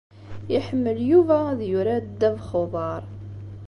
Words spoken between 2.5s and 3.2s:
n uḍaṛ.